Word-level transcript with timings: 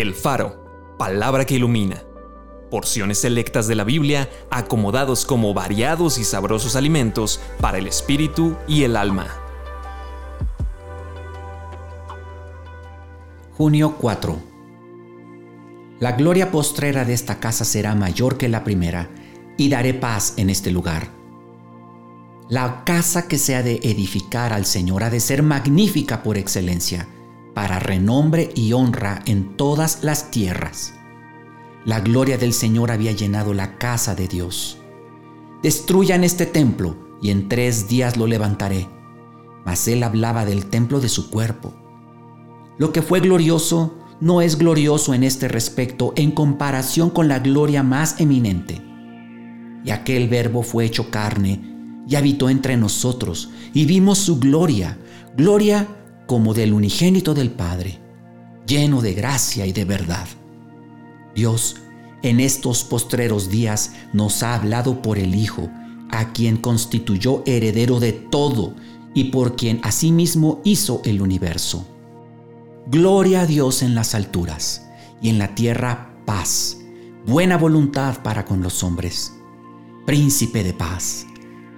El 0.00 0.14
Faro, 0.14 0.94
palabra 0.96 1.44
que 1.44 1.56
ilumina. 1.56 2.04
Porciones 2.70 3.18
selectas 3.18 3.66
de 3.66 3.74
la 3.74 3.82
Biblia 3.82 4.30
acomodados 4.48 5.24
como 5.26 5.52
variados 5.54 6.18
y 6.18 6.24
sabrosos 6.24 6.76
alimentos 6.76 7.40
para 7.60 7.78
el 7.78 7.88
espíritu 7.88 8.56
y 8.68 8.84
el 8.84 8.96
alma. 8.96 9.26
Junio 13.56 13.96
4. 13.98 14.38
La 15.98 16.12
gloria 16.12 16.52
postrera 16.52 17.04
de 17.04 17.14
esta 17.14 17.40
casa 17.40 17.64
será 17.64 17.96
mayor 17.96 18.38
que 18.38 18.48
la 18.48 18.62
primera, 18.62 19.10
y 19.56 19.68
daré 19.68 19.94
paz 19.94 20.34
en 20.36 20.48
este 20.48 20.70
lugar. 20.70 21.08
La 22.48 22.84
casa 22.84 23.26
que 23.26 23.36
se 23.36 23.56
ha 23.56 23.64
de 23.64 23.80
edificar 23.82 24.52
al 24.52 24.64
Señor 24.64 25.02
ha 25.02 25.10
de 25.10 25.18
ser 25.18 25.42
magnífica 25.42 26.22
por 26.22 26.38
excelencia 26.38 27.08
para 27.58 27.80
renombre 27.80 28.52
y 28.54 28.72
honra 28.72 29.20
en 29.26 29.56
todas 29.56 30.04
las 30.04 30.30
tierras. 30.30 30.94
La 31.84 31.98
gloria 31.98 32.38
del 32.38 32.52
Señor 32.52 32.92
había 32.92 33.10
llenado 33.10 33.52
la 33.52 33.78
casa 33.78 34.14
de 34.14 34.28
Dios. 34.28 34.78
Destruyan 35.60 36.22
este 36.22 36.46
templo 36.46 36.96
y 37.20 37.30
en 37.30 37.48
tres 37.48 37.88
días 37.88 38.16
lo 38.16 38.28
levantaré. 38.28 38.86
Mas 39.66 39.88
él 39.88 40.04
hablaba 40.04 40.44
del 40.44 40.66
templo 40.66 41.00
de 41.00 41.08
su 41.08 41.30
cuerpo. 41.30 41.74
Lo 42.78 42.92
que 42.92 43.02
fue 43.02 43.18
glorioso 43.18 43.98
no 44.20 44.40
es 44.40 44.56
glorioso 44.56 45.12
en 45.12 45.24
este 45.24 45.48
respecto 45.48 46.12
en 46.14 46.30
comparación 46.30 47.10
con 47.10 47.26
la 47.26 47.40
gloria 47.40 47.82
más 47.82 48.20
eminente. 48.20 48.80
Y 49.84 49.90
aquel 49.90 50.28
verbo 50.28 50.62
fue 50.62 50.84
hecho 50.84 51.10
carne 51.10 52.04
y 52.06 52.14
habitó 52.14 52.50
entre 52.50 52.76
nosotros 52.76 53.50
y 53.74 53.84
vimos 53.84 54.18
su 54.18 54.38
gloria, 54.38 54.96
gloria 55.36 55.88
como 56.28 56.52
del 56.52 56.74
unigénito 56.74 57.32
del 57.32 57.50
Padre, 57.50 57.98
lleno 58.66 59.00
de 59.00 59.14
gracia 59.14 59.64
y 59.66 59.72
de 59.72 59.86
verdad. 59.86 60.28
Dios 61.34 61.76
en 62.22 62.38
estos 62.38 62.84
postreros 62.84 63.48
días 63.48 63.92
nos 64.12 64.42
ha 64.42 64.54
hablado 64.54 65.00
por 65.00 65.18
el 65.18 65.34
Hijo, 65.34 65.70
a 66.10 66.32
quien 66.32 66.58
constituyó 66.58 67.42
heredero 67.46 67.98
de 67.98 68.12
todo 68.12 68.74
y 69.14 69.24
por 69.24 69.56
quien 69.56 69.80
asimismo 69.82 70.60
hizo 70.64 71.00
el 71.04 71.22
universo. 71.22 71.86
Gloria 72.86 73.42
a 73.42 73.46
Dios 73.46 73.82
en 73.82 73.94
las 73.94 74.14
alturas 74.14 74.86
y 75.22 75.30
en 75.30 75.38
la 75.38 75.54
tierra 75.54 76.14
paz, 76.26 76.76
buena 77.26 77.56
voluntad 77.56 78.22
para 78.22 78.44
con 78.44 78.62
los 78.62 78.82
hombres. 78.82 79.32
Príncipe 80.04 80.62
de 80.62 80.74
paz, 80.74 81.26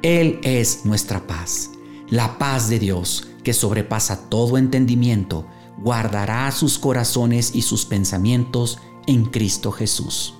Él 0.00 0.40
es 0.42 0.86
nuestra 0.86 1.26
paz, 1.26 1.70
la 2.08 2.38
paz 2.38 2.70
de 2.70 2.78
Dios 2.78 3.28
que 3.48 3.54
sobrepasa 3.54 4.28
todo 4.28 4.58
entendimiento, 4.58 5.46
guardará 5.78 6.50
sus 6.50 6.78
corazones 6.78 7.54
y 7.54 7.62
sus 7.62 7.86
pensamientos 7.86 8.78
en 9.06 9.24
Cristo 9.24 9.72
Jesús. 9.72 10.34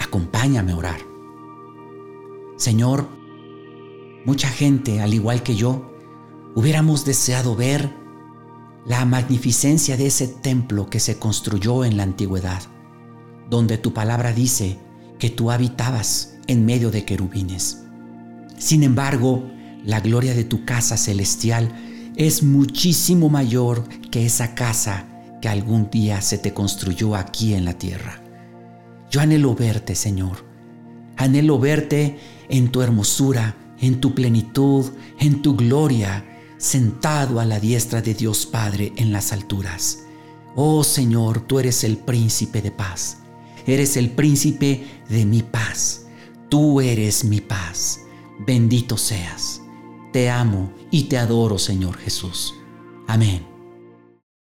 Acompáñame 0.00 0.72
a 0.72 0.76
orar. 0.78 1.00
Señor, 2.56 3.08
mucha 4.24 4.48
gente, 4.48 5.00
al 5.00 5.14
igual 5.14 5.44
que 5.44 5.54
yo, 5.54 5.92
hubiéramos 6.56 7.04
deseado 7.04 7.54
ver 7.54 7.94
la 8.84 9.04
magnificencia 9.04 9.96
de 9.96 10.06
ese 10.06 10.26
templo 10.26 10.90
que 10.90 10.98
se 10.98 11.20
construyó 11.20 11.84
en 11.84 11.96
la 11.96 12.02
antigüedad, 12.02 12.62
donde 13.48 13.78
tu 13.78 13.94
palabra 13.94 14.32
dice 14.32 14.76
que 15.20 15.30
tú 15.30 15.52
habitabas 15.52 16.34
en 16.48 16.66
medio 16.66 16.90
de 16.90 17.04
querubines. 17.04 17.84
Sin 18.56 18.82
embargo, 18.82 19.48
la 19.84 20.00
gloria 20.00 20.34
de 20.34 20.42
tu 20.42 20.64
casa 20.64 20.96
celestial 20.96 21.72
es 22.18 22.42
muchísimo 22.42 23.28
mayor 23.28 23.88
que 24.10 24.26
esa 24.26 24.56
casa 24.56 25.06
que 25.40 25.48
algún 25.48 25.88
día 25.88 26.20
se 26.20 26.36
te 26.36 26.52
construyó 26.52 27.14
aquí 27.14 27.54
en 27.54 27.64
la 27.64 27.74
tierra. 27.74 28.20
Yo 29.08 29.20
anhelo 29.20 29.54
verte, 29.54 29.94
Señor. 29.94 30.44
Anhelo 31.16 31.60
verte 31.60 32.18
en 32.48 32.72
tu 32.72 32.82
hermosura, 32.82 33.56
en 33.80 34.00
tu 34.00 34.16
plenitud, 34.16 34.86
en 35.20 35.42
tu 35.42 35.54
gloria, 35.54 36.24
sentado 36.58 37.38
a 37.38 37.44
la 37.44 37.60
diestra 37.60 38.02
de 38.02 38.14
Dios 38.14 38.46
Padre 38.46 38.92
en 38.96 39.12
las 39.12 39.32
alturas. 39.32 40.00
Oh 40.56 40.82
Señor, 40.82 41.42
tú 41.42 41.60
eres 41.60 41.84
el 41.84 41.98
príncipe 41.98 42.60
de 42.60 42.72
paz. 42.72 43.18
Eres 43.64 43.96
el 43.96 44.10
príncipe 44.10 44.84
de 45.08 45.24
mi 45.24 45.42
paz. 45.42 46.06
Tú 46.48 46.80
eres 46.80 47.24
mi 47.24 47.40
paz. 47.40 48.00
Bendito 48.44 48.96
seas. 48.96 49.62
Te 50.18 50.28
amo 50.28 50.72
y 50.90 51.04
te 51.04 51.16
adoro, 51.16 51.58
Señor 51.58 51.96
Jesús. 51.96 52.52
Amén. 53.06 53.57